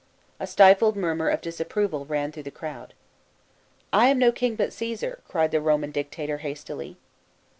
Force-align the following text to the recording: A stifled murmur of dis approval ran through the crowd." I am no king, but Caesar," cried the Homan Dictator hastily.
A 0.39 0.47
stifled 0.47 0.95
murmur 0.95 1.29
of 1.29 1.41
dis 1.41 1.59
approval 1.59 2.07
ran 2.07 2.31
through 2.31 2.41
the 2.41 2.49
crowd." 2.49 2.95
I 3.93 4.07
am 4.07 4.17
no 4.17 4.31
king, 4.31 4.55
but 4.55 4.73
Caesar," 4.73 5.19
cried 5.27 5.51
the 5.51 5.61
Homan 5.61 5.91
Dictator 5.91 6.39
hastily. 6.39 6.97